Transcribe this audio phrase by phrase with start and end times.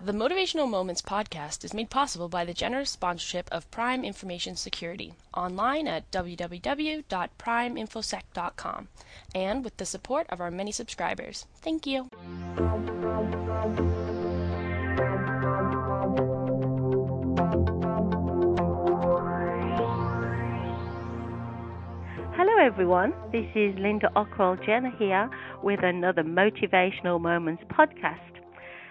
[0.00, 5.14] The Motivational Moments podcast is made possible by the generous sponsorship of Prime Information Security
[5.34, 8.88] online at www.primeinfosec.com
[9.34, 11.46] and with the support of our many subscribers.
[11.56, 12.10] Thank you.
[22.36, 23.14] Hello, everyone.
[23.32, 25.28] This is Linda Ockrell Jenner here
[25.64, 28.37] with another Motivational Moments podcast.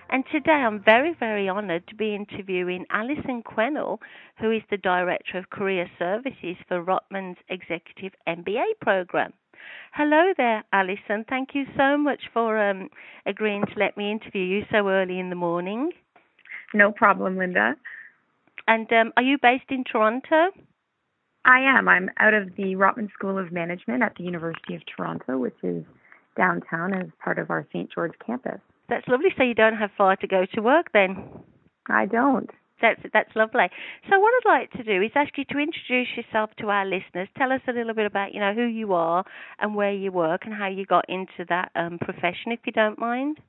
[0.10, 4.00] And today I'm very, very honored to be interviewing Alison Quennell,
[4.39, 9.33] who is the Director of Career Services for Rotman's Executive MBA program.
[9.93, 11.25] Hello there, Alison.
[11.28, 12.89] Thank you so much for um,
[13.25, 15.92] agreeing to let me interview you so early in the morning.
[16.74, 17.75] No problem, Linda.
[18.68, 20.52] And um, are you based in Toronto?
[21.44, 21.89] I am.
[21.89, 25.83] I'm out of the Rotman School of Management at the University of Toronto, which is
[26.38, 27.92] downtown as part of our St.
[27.94, 28.60] George campus.
[28.89, 29.29] That's lovely.
[29.37, 31.27] So you don't have far to go to work then?
[31.89, 32.50] I don't.
[32.81, 33.69] That's that's lovely.
[34.09, 37.27] So what I'd like to do is ask you to introduce yourself to our listeners.
[37.38, 39.25] Tell us a little bit about you know who you are
[39.59, 42.99] and where you work and how you got into that um, profession, if you don't
[42.99, 43.39] mind.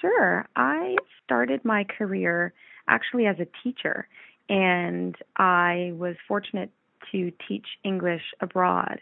[0.00, 0.48] Sure.
[0.56, 2.54] I started my career
[2.88, 4.08] actually as a teacher,
[4.48, 6.70] and I was fortunate
[7.12, 9.00] to teach English abroad.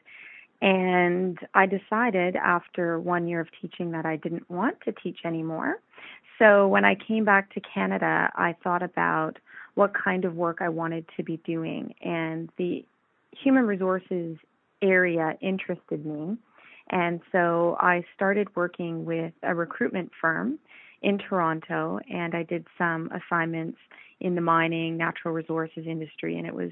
[0.61, 5.77] And I decided after one year of teaching that I didn't want to teach anymore.
[6.39, 9.39] So when I came back to Canada, I thought about
[9.75, 11.95] what kind of work I wanted to be doing.
[12.03, 12.84] And the
[13.33, 14.36] human resources
[14.83, 16.36] area interested me.
[16.91, 20.59] And so I started working with a recruitment firm
[21.03, 23.79] in Toronto and I did some assignments
[24.20, 26.70] in the mining, natural resources industry, and it was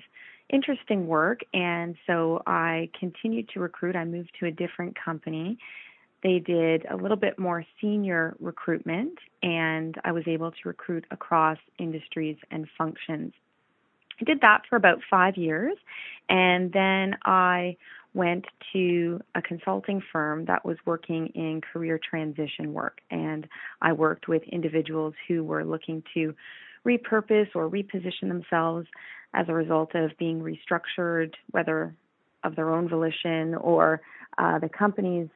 [0.50, 1.40] interesting work.
[1.52, 3.96] And so I continued to recruit.
[3.96, 5.58] I moved to a different company.
[6.22, 11.58] They did a little bit more senior recruitment, and I was able to recruit across
[11.78, 13.32] industries and functions.
[14.20, 15.76] I did that for about five years,
[16.28, 17.76] and then I
[18.14, 22.98] went to a consulting firm that was working in career transition work.
[23.10, 23.46] And
[23.82, 26.34] I worked with individuals who were looking to
[26.86, 28.86] repurpose or reposition themselves
[29.34, 31.94] as a result of being restructured, whether
[32.44, 34.00] of their own volition or
[34.38, 35.28] uh, the company's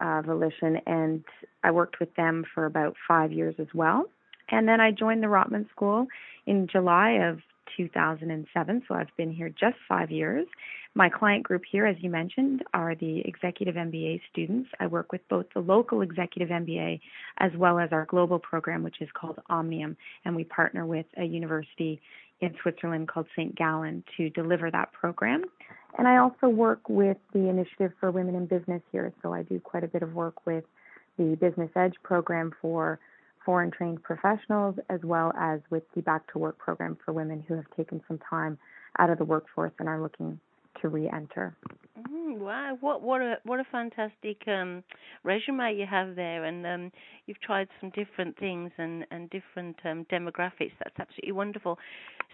[0.00, 0.78] uh, volition.
[0.86, 1.24] And
[1.64, 4.06] I worked with them for about five years as well.
[4.50, 6.06] And then I joined the Rotman School
[6.46, 7.40] in July of
[7.76, 10.46] 2007, so I've been here just five years.
[10.94, 14.68] My client group here, as you mentioned, are the executive MBA students.
[14.80, 17.00] I work with both the local executive MBA
[17.38, 21.24] as well as our global program, which is called Omnium, and we partner with a
[21.24, 22.00] university
[22.40, 23.54] in Switzerland called St.
[23.54, 25.44] Gallen to deliver that program.
[25.98, 29.60] And I also work with the Initiative for Women in Business here, so I do
[29.60, 30.64] quite a bit of work with
[31.18, 32.98] the Business Edge program for
[33.44, 37.54] foreign trained professionals, as well as with the Back to Work program for women who
[37.54, 38.58] have taken some time
[38.98, 40.38] out of the workforce and are looking
[40.80, 41.54] to re-enter.
[41.98, 44.82] Mm, wow, what what a what a fantastic um,
[45.22, 46.92] resume you have there, and um,
[47.26, 50.72] you've tried some different things and and different um, demographics.
[50.78, 51.78] That's absolutely wonderful.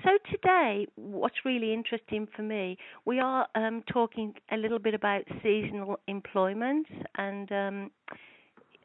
[0.05, 5.23] So today, what's really interesting for me, we are um, talking a little bit about
[5.43, 6.87] seasonal employment
[7.17, 7.51] and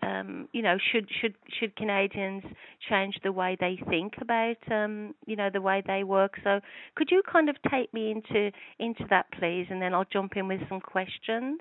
[0.03, 2.44] um, you know, should should should Canadians
[2.89, 6.34] change the way they think about, um, you know, the way they work?
[6.44, 6.59] So,
[6.95, 10.47] could you kind of take me into into that, please, and then I'll jump in
[10.47, 11.59] with some questions.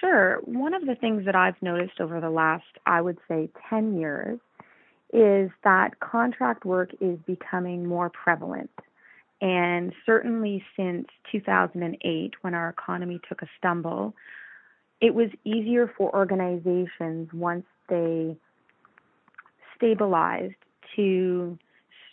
[0.00, 0.38] Sure.
[0.44, 4.38] One of the things that I've noticed over the last, I would say, ten years,
[5.12, 8.70] is that contract work is becoming more prevalent.
[9.40, 14.14] And certainly since 2008, when our economy took a stumble,
[15.02, 18.36] it was easier for organizations once they
[19.76, 20.54] stabilized
[20.94, 21.58] to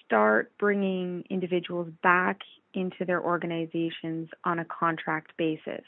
[0.05, 2.39] start bringing individuals back
[2.73, 5.83] into their organizations on a contract basis.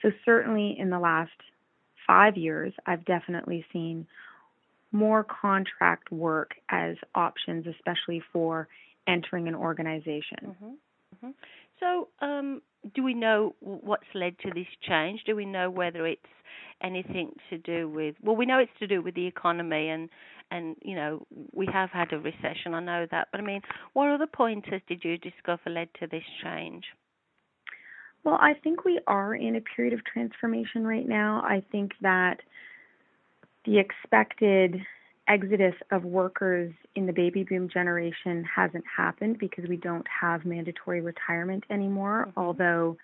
[0.00, 1.32] So, certainly in the last
[2.06, 4.06] five years, I've definitely seen
[4.92, 8.68] more contract work as options, especially for
[9.08, 10.38] entering an organization.
[10.44, 10.66] Mm-hmm.
[10.66, 11.30] Mm-hmm.
[11.80, 12.62] So, um,
[12.94, 15.22] do we know what's led to this change?
[15.26, 16.22] Do we know whether it's
[16.84, 20.08] anything to do with well we know it's to do with the economy and
[20.50, 23.62] and you know we have had a recession I know that but I mean
[23.94, 26.84] what other pointers did you discover led to this change
[28.22, 32.40] well I think we are in a period of transformation right now I think that
[33.64, 34.76] the expected
[35.26, 41.00] exodus of workers in the baby boom generation hasn't happened because we don't have mandatory
[41.00, 42.40] retirement anymore mm-hmm.
[42.40, 42.96] although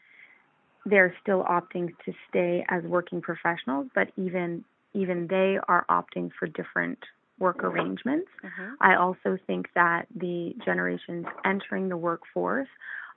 [0.87, 6.47] they're still opting to stay as working professionals, but even even they are opting for
[6.49, 6.99] different
[7.39, 8.29] work arrangements.
[8.43, 8.77] Mhm.
[8.81, 12.69] I also think that the generations entering the workforce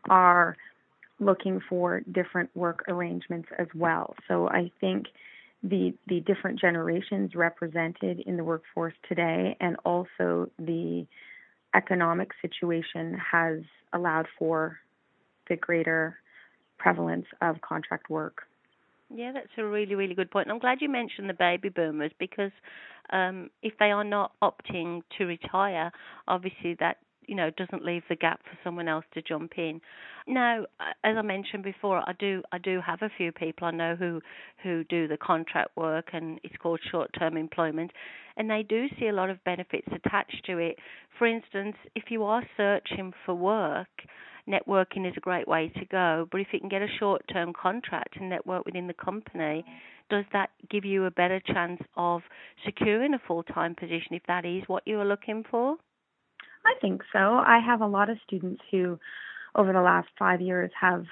[0.10, 0.56] are
[1.20, 4.16] looking for different work arrangements as well.
[4.28, 5.08] So I think
[5.64, 11.08] the the different generations represented in the workforce today and also the
[11.74, 13.62] economic situation has
[13.94, 14.80] allowed for
[15.48, 16.20] the greater
[16.78, 18.44] prevalence of contract work.
[19.14, 20.50] Yeah, that's a really, really good point.
[20.50, 22.52] I'm glad you mentioned the baby boomers because
[23.12, 25.92] um, if they are not opting to retire,
[26.28, 26.98] obviously that
[27.28, 29.80] you know doesn't leave the gap for someone else to jump in.
[30.28, 30.66] Now,
[31.04, 34.22] as I mentioned before, I do I do have a few people I know who
[34.64, 37.92] who do the contract work and it's called short-term employment,
[38.38, 40.78] and they do see a lot of benefits attached to it.
[41.18, 43.90] For instance, if you are searching for work
[44.48, 46.28] networking is a great way to go.
[46.32, 49.66] But if you can get a short term contract and network within the company,
[50.10, 52.22] does that give you a better chance of
[52.66, 55.78] securing a full time position if that is what you are looking for?
[56.66, 57.20] I think so.
[57.20, 59.00] I have a lot of students who,
[59.56, 61.06] over the last five years, have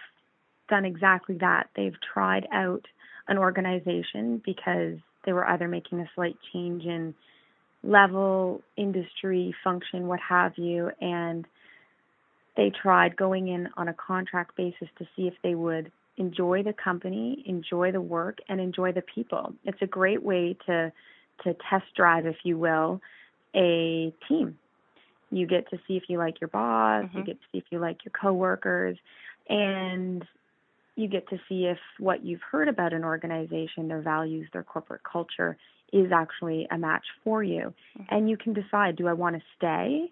[0.70, 1.68] done exactly that.
[1.76, 2.86] They've tried out
[3.28, 7.14] an organization because they were either making a slight change in
[7.84, 11.46] level, industry, function, what have you, and
[12.58, 16.74] they tried going in on a contract basis to see if they would enjoy the
[16.74, 19.54] company, enjoy the work, and enjoy the people.
[19.64, 20.92] It's a great way to
[21.44, 23.02] to test drive, if you will,
[23.56, 24.58] a team.
[25.32, 27.18] You get to see if you like your boss, mm-hmm.
[27.18, 28.98] you get to see if you like your coworkers,
[29.50, 30.24] and
[30.96, 35.02] you get to see if what you've heard about an organization, their values, their corporate
[35.04, 35.58] culture,
[35.92, 37.74] is actually a match for you.
[37.98, 38.16] Mm-hmm.
[38.16, 40.12] And you can decide do I want to stay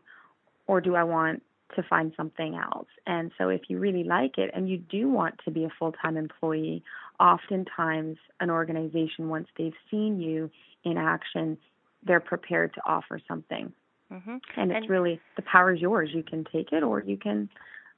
[0.67, 1.43] or do I want
[1.75, 2.87] to find something else.
[3.05, 6.17] And so if you really like it and you do want to be a full-time
[6.17, 6.83] employee,
[7.19, 10.49] oftentimes an organization once they've seen you
[10.83, 11.57] in action,
[12.05, 13.73] they're prepared to offer something.
[14.11, 14.37] Mm-hmm.
[14.57, 16.09] And it's and, really the power is yours.
[16.13, 17.49] You can take it or you can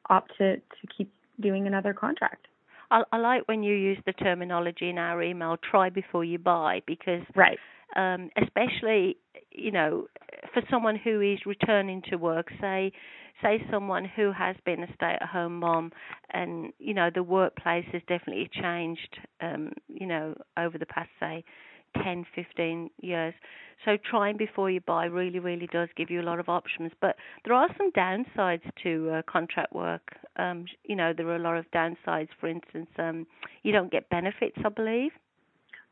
[0.09, 2.47] opt to to keep doing another contract.
[2.89, 6.81] I, I like when you use the terminology in our email try before you buy
[6.85, 7.57] because right
[7.95, 9.17] um, especially
[9.51, 10.07] you know
[10.53, 12.91] for someone who is returning to work say
[13.41, 15.91] say someone who has been a stay at home mom
[16.31, 21.43] and you know the workplace has definitely changed um you know over the past say
[22.03, 23.33] 10 15 years.
[23.85, 26.91] So trying before you buy really really does give you a lot of options.
[27.01, 27.15] But
[27.45, 30.15] there are some downsides to uh, contract work.
[30.37, 32.29] Um you know there are a lot of downsides.
[32.39, 33.25] For instance um
[33.63, 35.11] you don't get benefits i believe.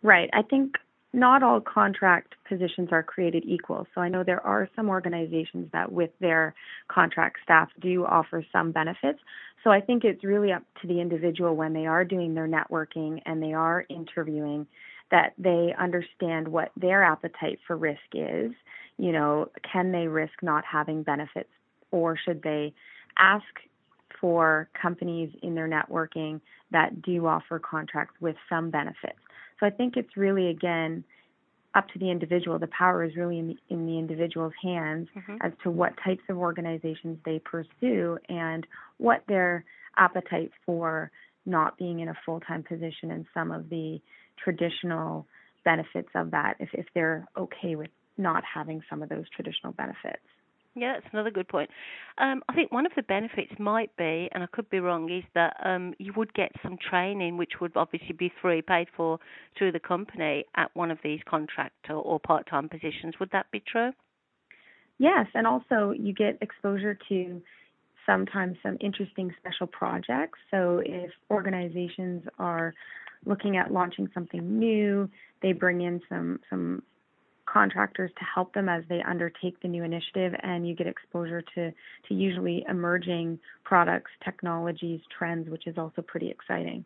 [0.01, 0.29] Right.
[0.33, 0.75] I think
[1.11, 3.87] not all contract positions are created equal.
[3.95, 6.53] So I know there are some organizations that, with their
[6.87, 9.19] contract staff, do offer some benefits.
[9.63, 13.21] So I think it's really up to the individual when they are doing their networking
[13.25, 14.67] and they are interviewing
[15.11, 18.51] that they understand what their appetite for risk is.
[18.97, 21.49] You know, can they risk not having benefits
[21.91, 22.73] or should they
[23.17, 23.45] ask
[24.21, 26.41] for companies in their networking
[26.71, 29.19] that do offer contracts with some benefits?
[29.59, 31.03] So I think it's really again
[31.75, 32.57] up to the individual.
[32.57, 35.37] The power is really in the, in the individual's hands mm-hmm.
[35.41, 38.65] as to what types of organizations they pursue and
[38.97, 39.65] what their
[39.97, 41.11] appetite for
[41.45, 43.99] not being in a full-time position and some of the
[44.43, 45.27] traditional
[45.65, 50.23] benefits of that if if they're okay with not having some of those traditional benefits.
[50.75, 51.69] Yeah, that's another good point.
[52.19, 55.23] Um, I think one of the benefits might be, and I could be wrong, is
[55.33, 59.19] that um, you would get some training, which would obviously be free, paid for
[59.57, 63.15] through the company at one of these contract or, or part-time positions.
[63.19, 63.91] Would that be true?
[64.99, 67.41] Yes, and also you get exposure to
[68.05, 70.39] sometimes some interesting special projects.
[70.51, 72.73] So if organizations are
[73.25, 75.09] looking at launching something new,
[75.41, 76.83] they bring in some some
[77.51, 81.71] contractors to help them as they undertake the new initiative and you get exposure to
[82.07, 86.85] to usually emerging products technologies trends which is also pretty exciting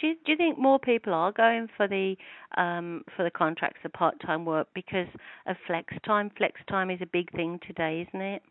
[0.00, 2.16] do you, do you think more people are going for the
[2.56, 5.06] um, for the contracts of part time work because
[5.46, 6.30] of flex time?
[6.36, 8.42] Flex time is a big thing today, isn't it?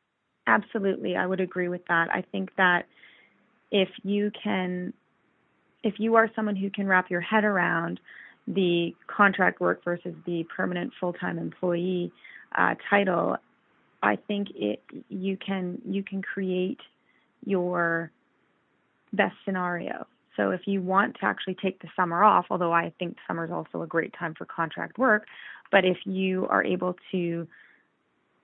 [0.47, 2.07] Absolutely, I would agree with that.
[2.11, 2.85] I think that
[3.71, 4.93] if you can,
[5.83, 7.99] if you are someone who can wrap your head around
[8.47, 12.12] the contract work versus the permanent full-time employee
[12.57, 13.38] uh, title,
[14.01, 16.79] I think it you can you can create
[17.45, 18.12] your
[19.13, 20.07] best scenario.
[20.35, 23.51] So if you want to actually take the summer off, although I think summer is
[23.51, 25.27] also a great time for contract work,
[25.71, 27.47] but if you are able to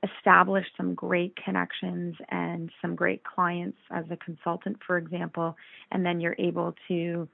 [0.03, 5.57] establish some great connections and some great clients as a consultant, for example,
[5.91, 7.27] and then you're able to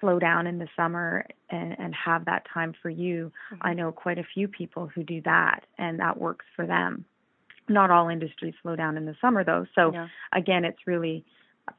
[0.00, 3.32] slow down in the summer and, and have that time for you.
[3.52, 3.66] Mm-hmm.
[3.66, 7.04] I know quite a few people who do that, and that works for them.
[7.68, 9.66] Not all industries slow down in the summer, though.
[9.74, 10.08] So yeah.
[10.32, 11.24] again, it's really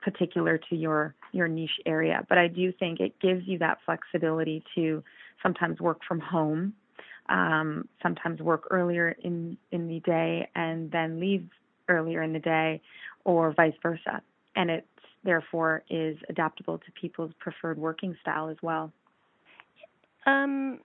[0.01, 2.25] particular to your your niche area.
[2.29, 5.03] But I do think it gives you that flexibility to
[5.41, 6.73] sometimes work from home,
[7.27, 11.49] um, sometimes work earlier in in the day and then leave
[11.87, 12.81] earlier in the day,
[13.25, 14.21] or vice versa.
[14.55, 14.85] And it
[15.23, 18.91] therefore is adaptable to people's preferred working style as well.
[20.25, 20.79] Um,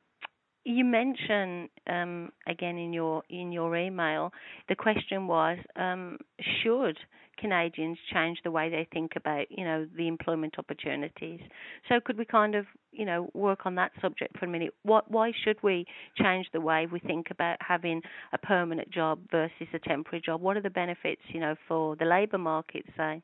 [0.65, 4.33] you mentioned um, again in your in your email
[4.69, 6.19] the question was um,
[6.63, 6.97] should
[7.39, 11.41] Canadians change the way they think about you know the employment opportunities?
[11.89, 14.73] So could we kind of you know work on that subject for a minute?
[14.83, 15.85] What why should we
[16.17, 18.01] change the way we think about having
[18.33, 20.41] a permanent job versus a temporary job?
[20.41, 23.23] What are the benefits you know for the labor market say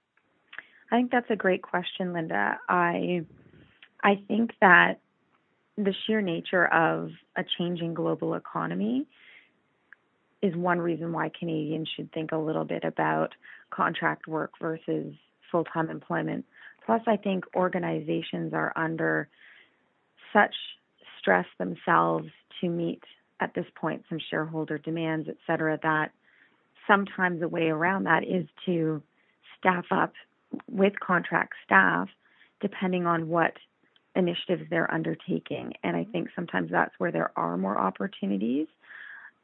[0.90, 2.58] I think that's a great question, Linda.
[2.68, 3.24] I
[4.02, 5.00] I think that
[5.76, 9.06] the sheer nature of a changing global economy
[10.42, 13.34] is one reason why Canadians should think a little bit about
[13.70, 15.14] contract work versus
[15.50, 16.44] full time employment.
[16.84, 19.28] Plus, I think organizations are under
[20.32, 20.54] such
[21.18, 22.28] stress themselves
[22.60, 23.02] to meet
[23.40, 26.12] at this point some shareholder demands, et cetera, that
[26.86, 29.02] sometimes a way around that is to
[29.58, 30.12] staff up
[30.68, 32.08] with contract staff
[32.60, 33.54] depending on what
[34.14, 35.72] initiatives they're undertaking.
[35.82, 38.66] And I think sometimes that's where there are more opportunities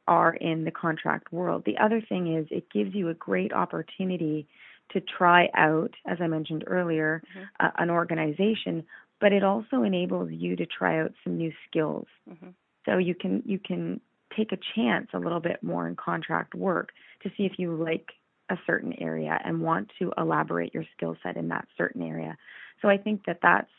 [0.07, 1.63] are in the contract world.
[1.65, 4.47] The other thing is it gives you a great opportunity
[4.91, 7.65] to try out, as I mentioned earlier, mm-hmm.
[7.65, 8.85] uh, an organization,
[9.19, 12.07] but it also enables you to try out some new skills.
[12.29, 12.49] Mm-hmm.
[12.85, 13.99] So you can you can
[14.35, 16.89] take a chance a little bit more in contract work
[17.23, 18.11] to see if you like
[18.49, 22.37] a certain area and want to elaborate your skill set in that certain area.
[22.81, 23.69] So I think that that's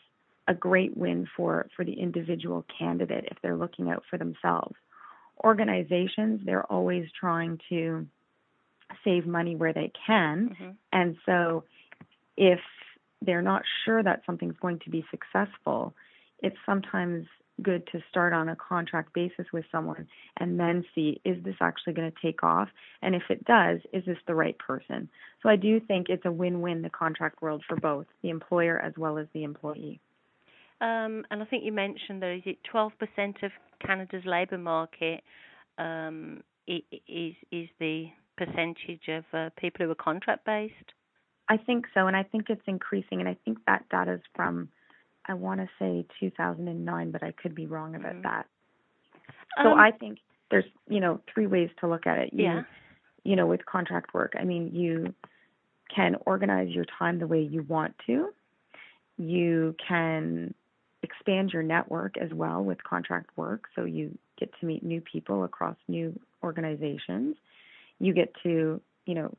[0.46, 4.74] a great win for for the individual candidate if they're looking out for themselves.
[5.44, 8.06] Organizations, they're always trying to
[9.04, 10.50] save money where they can.
[10.50, 10.70] Mm-hmm.
[10.92, 11.64] And so
[12.36, 12.60] if
[13.20, 15.94] they're not sure that something's going to be successful,
[16.42, 17.26] it's sometimes
[17.62, 20.06] good to start on a contract basis with someone
[20.38, 22.68] and then see is this actually going to take off?
[23.02, 25.08] And if it does is this the right person?
[25.42, 28.92] So i do think it's a win-win the contract world for both the employer as
[28.96, 30.00] well as the employee.
[30.80, 33.50] Um, and i think you mentioned that is it 12% of
[33.84, 35.22] canada's labour market
[35.78, 40.74] um, is is the percentage of uh, people who are contract based
[41.48, 44.68] i think so and i think it's increasing and i think that data is from
[45.28, 48.22] I want to say 2009, but I could be wrong about mm-hmm.
[48.22, 48.46] that.
[49.62, 50.18] So um, I think
[50.50, 52.30] there's, you know, three ways to look at it.
[52.32, 52.62] You, yeah.
[53.24, 55.14] You know, with contract work, I mean, you
[55.94, 58.28] can organize your time the way you want to.
[59.18, 60.54] You can
[61.02, 65.44] expand your network as well with contract work, so you get to meet new people
[65.44, 67.36] across new organizations.
[67.98, 69.34] You get to, you know,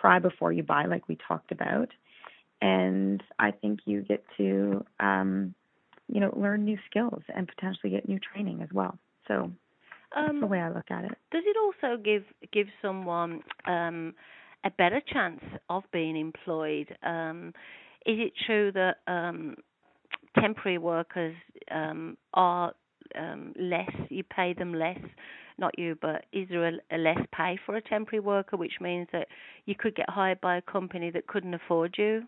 [0.00, 1.88] try before you buy, like we talked about
[2.64, 5.54] and I think you get to um,
[6.08, 8.98] you know learn new skills and potentially get new training as well.
[9.28, 9.50] So
[10.14, 11.12] that's um, the way I look at it.
[11.30, 14.14] Does it also give give someone um,
[14.64, 16.96] a better chance of being employed?
[17.02, 17.52] Um,
[18.06, 19.56] is it true that um,
[20.40, 21.36] temporary workers
[21.70, 22.72] um, are
[23.60, 23.90] less?
[24.08, 24.98] You pay them less
[25.56, 29.06] not you, but is there a, a, less pay for a temporary worker, which means
[29.12, 29.28] that
[29.66, 32.24] you could get hired by a company that couldn't afford you?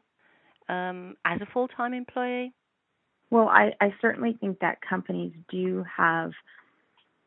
[0.69, 2.53] Um, as a full time employee?
[3.31, 6.31] Well, I, I certainly think that companies do have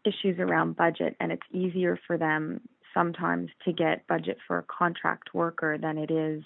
[0.05, 2.61] issues around budget, and it's easier for them
[2.93, 6.43] sometimes to get budget for a contract worker than it is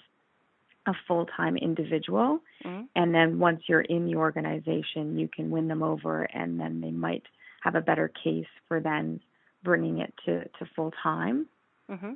[0.86, 2.40] a full time individual.
[2.64, 2.82] Mm-hmm.
[2.96, 6.90] And then once you're in the organization, you can win them over, and then they
[6.90, 7.22] might
[7.62, 9.20] have a better case for then
[9.62, 11.46] bringing it to, to full time.
[11.90, 12.12] Mm-hmm.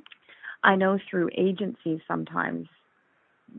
[0.63, 2.67] I know through agencies sometimes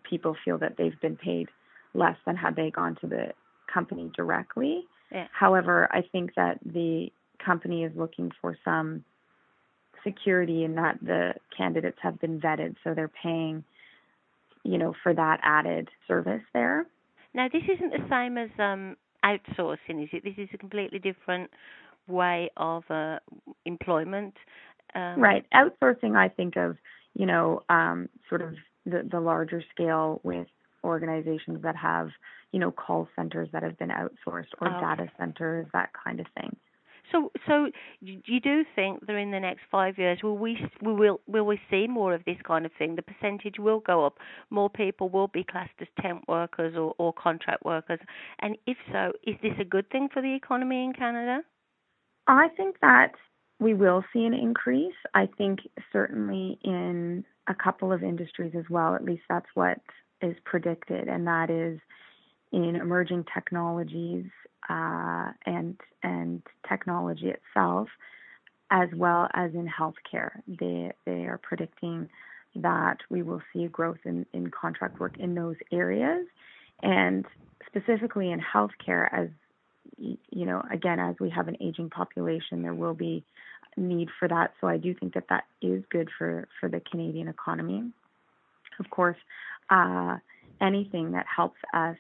[0.09, 1.49] people feel that they've been paid
[1.95, 3.33] less than had they gone to the
[3.73, 4.85] company directly.
[5.13, 5.27] Yeah.
[5.33, 7.09] However, I think that the
[7.45, 9.05] company is looking for some
[10.05, 13.65] security in that the candidates have been vetted, so they're paying,
[14.65, 16.87] you know, for that added service there.
[17.35, 20.25] Now, this isn't the same as um, outsourcing, is it?
[20.25, 21.51] This is a completely different
[22.07, 23.19] way of uh,
[23.67, 24.35] employment.
[24.95, 25.45] Um, right.
[25.55, 26.77] Outsourcing, I think of,
[27.15, 28.55] you know, um, sort of
[28.87, 30.47] the, the larger scale with
[30.85, 32.09] organizations that have,
[32.53, 34.81] you know, call centers that have been outsourced or oh.
[34.81, 36.57] data centers, that kind of thing.
[37.13, 37.71] So, so
[38.01, 41.61] you do think that in the next five years, will we we will will we
[41.69, 42.95] see more of this kind of thing?
[42.95, 44.19] The percentage will go up.
[44.51, 47.99] More people will be classed as temp workers or, or contract workers.
[48.41, 51.41] And if so, is this a good thing for the economy in Canada?
[52.29, 53.13] I think that
[53.59, 54.95] we will see an increase.
[55.13, 55.61] I think
[55.93, 58.95] certainly in a couple of industries as well.
[58.95, 59.79] At least that's what
[60.23, 61.81] is predicted, and that is
[62.53, 64.27] in emerging technologies
[64.69, 67.89] uh, and and technology itself,
[68.71, 70.31] as well as in healthcare.
[70.47, 72.09] They they are predicting
[72.57, 76.27] that we will see growth in, in contract work in those areas,
[76.83, 77.25] and
[77.67, 79.09] specifically in healthcare.
[79.13, 79.29] As
[79.97, 83.25] you know, again, as we have an aging population, there will be
[83.81, 84.53] need for that.
[84.61, 87.91] So I do think that that is good for for the Canadian economy.
[88.79, 89.17] Of course,
[89.71, 90.19] uh,
[90.61, 91.97] anything that helps us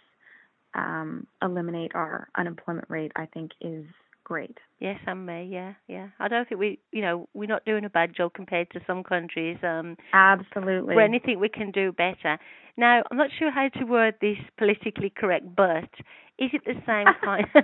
[0.75, 3.85] um, eliminate our unemployment rate, I think, is
[4.25, 4.59] great.
[4.79, 6.09] Yes, and May, Yeah, yeah.
[6.21, 9.03] I don't think we, you know, we're not doing a bad job compared to some
[9.03, 9.59] countries.
[9.63, 10.95] Um, Absolutely.
[10.95, 12.39] For anything we can do better.
[12.77, 15.91] Now, I'm not sure how to word this politically correct, but
[16.39, 17.47] is it the same kind?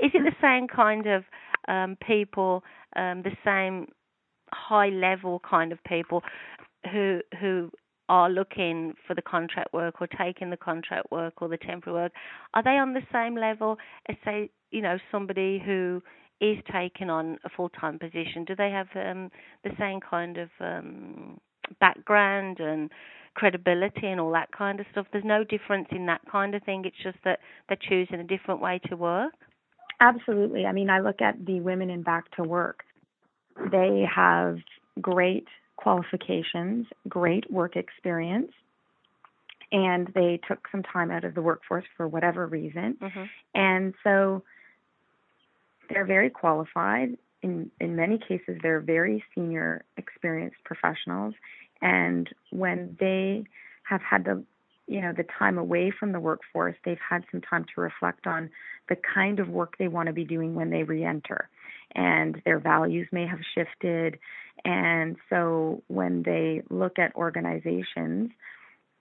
[0.00, 1.24] is it the same kind of
[1.68, 2.64] um, people,
[2.96, 3.88] um, the same
[4.52, 6.22] high level kind of people
[6.92, 7.70] who who
[8.08, 12.12] are looking for the contract work or taking the contract work or the temporary work,
[12.54, 13.76] are they on the same level
[14.08, 16.02] as say, you know, somebody who
[16.40, 18.44] is taking on a full time position?
[18.46, 19.30] Do they have um,
[19.64, 21.38] the same kind of um,
[21.80, 22.90] background and
[23.34, 25.06] credibility and all that kind of stuff?
[25.12, 26.84] There's no difference in that kind of thing.
[26.86, 29.34] It's just that they're choosing a different way to work.
[30.00, 30.66] Absolutely.
[30.66, 32.84] I mean, I look at the women in back to work.
[33.70, 34.58] They have
[35.00, 38.52] great qualifications, great work experience,
[39.72, 42.96] and they took some time out of the workforce for whatever reason.
[43.00, 43.24] Mm-hmm.
[43.54, 44.42] And so
[45.90, 47.16] they're very qualified.
[47.42, 51.34] In in many cases they're very senior experienced professionals
[51.80, 53.44] and when they
[53.84, 54.42] have had the
[54.88, 58.50] you know the time away from the workforce, they've had some time to reflect on
[58.88, 61.48] the kind of work they want to be doing when they re-enter
[61.94, 64.18] and their values may have shifted
[64.64, 68.30] and so when they look at organizations,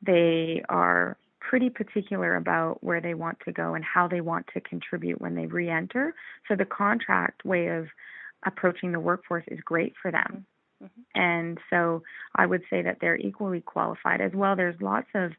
[0.06, 4.62] they are pretty particular about where they want to go and how they want to
[4.62, 6.14] contribute when they re enter.
[6.48, 7.88] So the contract way of
[8.46, 10.46] approaching the workforce is great for them.
[10.84, 11.20] Mm-hmm.
[11.20, 12.04] And so
[12.36, 14.56] I would say that they're equally qualified as well.
[14.56, 15.32] There's lots of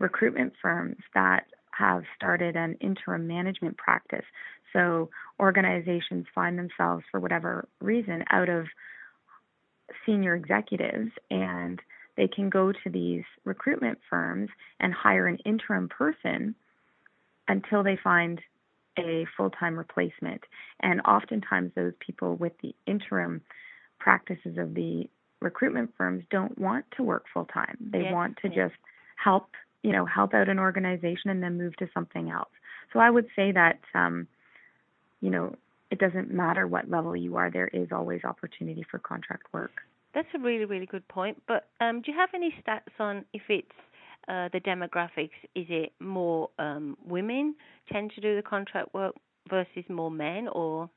[0.00, 4.24] recruitment firms that have started an interim management practice.
[4.72, 8.66] So organizations find themselves, for whatever reason, out of
[10.04, 11.80] senior executives and
[12.16, 16.54] they can go to these recruitment firms and hire an interim person
[17.48, 18.40] until they find
[18.98, 20.42] a full time replacement.
[20.80, 23.40] And oftentimes, those people with the interim
[23.98, 25.08] practices of the
[25.40, 27.76] recruitment firms don't want to work full time.
[27.80, 28.56] They yes, want to yes.
[28.56, 28.80] just
[29.16, 29.48] help,
[29.82, 32.50] you know, help out an organization and then move to something else.
[32.92, 34.26] So I would say that, um,
[35.20, 35.54] you know,
[35.90, 39.72] it doesn't matter what level you are, there is always opportunity for contract work.
[40.14, 41.42] That's a really, really good point.
[41.46, 43.68] But um, do you have any stats on if it's
[44.28, 45.30] uh, the demographics?
[45.54, 47.54] Is it more um, women
[47.92, 49.14] tend to do the contract work
[49.48, 50.90] versus more men, or?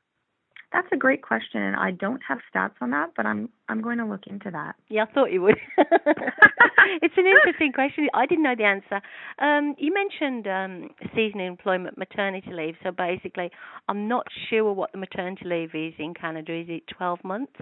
[0.74, 3.98] That's a great question, and I don't have stats on that, but I'm I'm going
[3.98, 4.74] to look into that.
[4.88, 5.54] Yeah, I thought you would.
[5.78, 8.08] it's an interesting question.
[8.12, 9.00] I didn't know the answer.
[9.38, 12.74] Um, you mentioned um, seasonal employment maternity leave.
[12.82, 13.52] So basically,
[13.88, 16.52] I'm not sure what the maternity leave is in Canada.
[16.52, 17.54] Is it 12 months?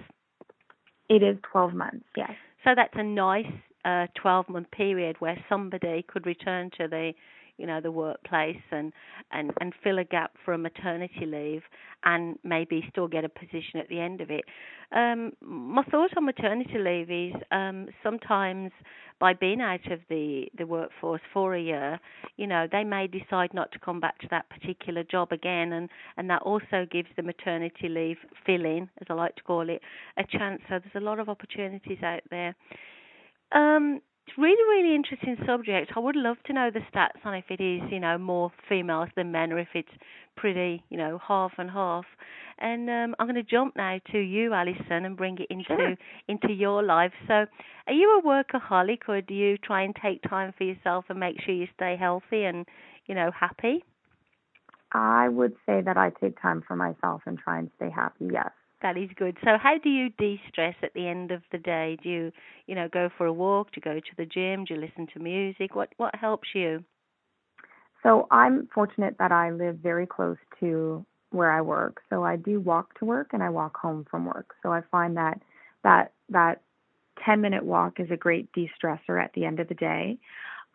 [1.07, 2.31] It is 12 months, yes.
[2.63, 3.45] So that's a nice
[3.85, 7.13] uh, 12 month period where somebody could return to the
[7.57, 8.93] you know the workplace and
[9.31, 11.61] and and fill a gap for a maternity leave
[12.05, 14.45] and maybe still get a position at the end of it.
[14.91, 18.71] Um my thought on maternity leave is um sometimes
[19.19, 21.99] by being out of the the workforce for a year
[22.37, 25.89] you know they may decide not to come back to that particular job again and
[26.17, 29.81] and that also gives the maternity leave fill in as i like to call it
[30.17, 30.61] a chance.
[30.69, 32.55] So there's a lot of opportunities out there.
[33.51, 34.01] Um
[34.37, 35.91] really, really interesting subject.
[35.95, 39.09] I would love to know the stats on if it is, you know, more females
[39.15, 39.89] than men, or if it's
[40.35, 42.05] pretty, you know, half and half.
[42.59, 45.95] And um, I'm going to jump now to you, Alison, and bring it into sure.
[46.27, 47.11] into your life.
[47.27, 47.45] So,
[47.87, 51.41] are you a workaholic, or do you try and take time for yourself and make
[51.41, 52.65] sure you stay healthy and,
[53.07, 53.83] you know, happy?
[54.91, 58.29] I would say that I take time for myself and try and stay happy.
[58.31, 58.51] Yes.
[58.83, 59.37] That is good.
[59.43, 61.97] So, how do you de-stress at the end of the day?
[62.03, 62.31] Do you,
[62.67, 63.71] you know, go for a walk?
[63.71, 64.65] Do you go to the gym?
[64.65, 65.73] Do you listen to music?
[65.75, 66.83] What what helps you?
[68.03, 72.01] So, I'm fortunate that I live very close to where I work.
[72.09, 74.53] So I do walk to work and I walk home from work.
[74.61, 75.41] So I find that
[75.83, 76.61] that that
[77.25, 80.17] 10 minute walk is a great de-stressor at the end of the day.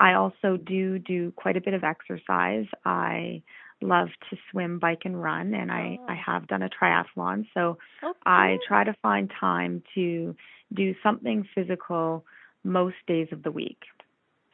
[0.00, 2.66] I also do do quite a bit of exercise.
[2.84, 3.42] I
[3.80, 6.32] love to swim, bike, and run, and I, I oh.
[6.32, 7.46] have done a triathlon.
[7.54, 10.34] So oh, I try to find time to
[10.74, 12.24] do something physical
[12.64, 13.78] most days of the week.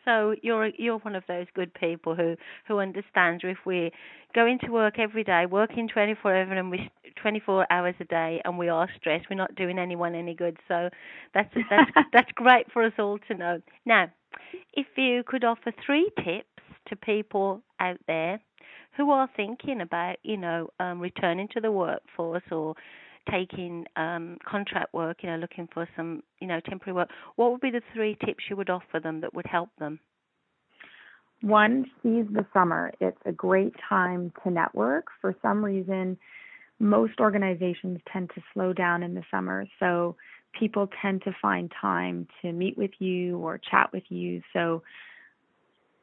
[0.04, 2.36] So you're you're one of those good people who
[2.68, 3.90] who understands if we
[4.34, 6.90] go into work every day, working 24 hours and we
[7.22, 10.58] 24 hours a day, and we are stressed, we're not doing anyone any good.
[10.68, 10.90] So
[11.32, 13.62] that's that's that's great for us all to know.
[13.86, 14.10] Now,
[14.74, 16.48] if you could offer three tips
[16.88, 18.40] to people out there
[18.96, 22.74] who are thinking about, you know, um, returning to the workforce or
[23.30, 27.60] taking um, contract work, you know, looking for some, you know, temporary work, what would
[27.60, 29.98] be the three tips you would offer them that would help them?
[31.40, 32.92] One, seize the summer.
[33.00, 35.06] It's a great time to network.
[35.20, 36.16] For some reason,
[36.78, 39.66] most organizations tend to slow down in the summer.
[39.78, 40.16] So
[40.58, 44.40] people tend to find time to meet with you or chat with you.
[44.52, 44.82] So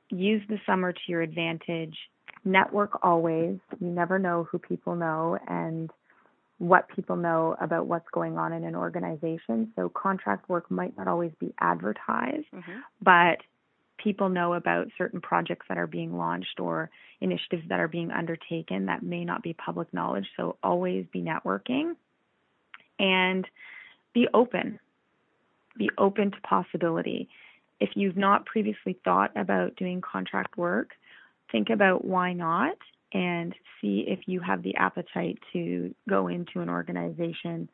[0.09, 1.97] use the summer to your advantage.
[2.43, 3.59] Network always.
[3.79, 5.91] You never know who people know and
[6.57, 9.71] what people know about what's going on in an organization.
[9.75, 12.79] So contract work might not always be advertised, mm-hmm.
[13.01, 13.39] but
[13.97, 18.85] people know about certain projects that are being launched or initiatives that are being undertaken
[18.87, 20.27] that may not be public knowledge.
[20.37, 21.95] So always be networking
[22.99, 23.47] and
[24.13, 24.79] be open.
[25.77, 27.29] Be open to possibility.
[27.79, 30.89] If you've not previously thought about doing contract work,
[31.51, 32.77] think about why not
[33.13, 37.67] and see if you have the appetite to go into an organization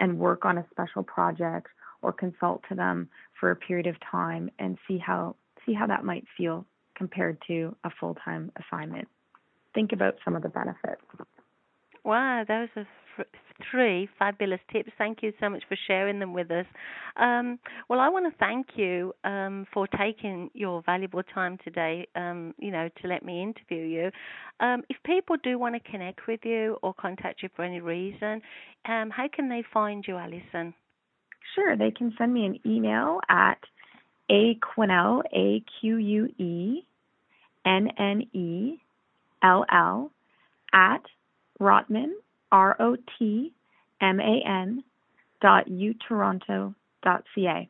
[0.00, 1.68] and work on a special project
[2.02, 3.08] or consult to them
[3.40, 5.34] for a period of time and see how
[5.64, 9.08] see how that might feel compared to a full-time assignment.
[9.74, 11.02] Think about some of the benefits.
[12.04, 12.86] Wow, those are
[13.70, 14.90] three fabulous tips.
[14.98, 16.66] Thank you so much for sharing them with us.
[17.16, 22.54] Um, well, I want to thank you um, for taking your valuable time today, um,
[22.58, 24.10] you know, to let me interview you.
[24.60, 28.42] Um, if people do want to connect with you or contact you for any reason,
[28.86, 30.74] um, how can they find you, Alison?
[31.54, 33.58] Sure, they can send me an email at
[34.30, 36.84] a Quennell, A Q U E
[37.66, 38.80] N N E
[39.42, 40.10] L L,
[40.72, 41.02] at
[41.60, 42.12] Rotman,
[42.52, 43.52] R O T
[44.00, 44.84] M A N
[45.40, 47.68] dot utoronto dot ca.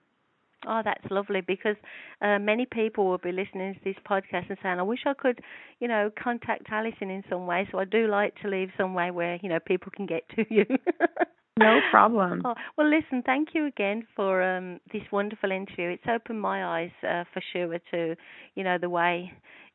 [0.66, 1.76] Oh, that's lovely because
[2.22, 5.40] uh, many people will be listening to this podcast and saying, "I wish I could,
[5.80, 9.10] you know, contact Alison in some way." So I do like to leave some way
[9.10, 10.64] where you know people can get to you.
[11.56, 12.42] No problem.
[12.44, 15.88] Oh, well, listen, thank you again for um, this wonderful interview.
[15.90, 18.16] It's opened my eyes uh, for sure to,
[18.56, 19.32] you know, the way,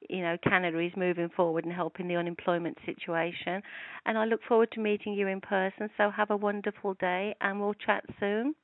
[0.07, 3.61] you know, Canada is moving forward and helping the unemployment situation.
[4.05, 5.89] And I look forward to meeting you in person.
[5.97, 8.55] So have a wonderful day, and we'll chat soon.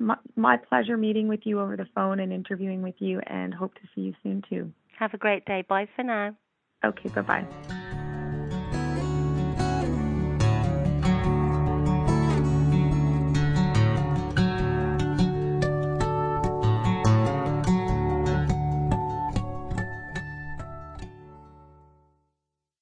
[0.00, 3.74] My, my pleasure meeting with you over the phone and interviewing with you, and hope
[3.74, 4.72] to see you soon too.
[4.98, 5.64] Have a great day.
[5.68, 6.36] Bye for now.
[6.84, 7.84] Okay, bye bye.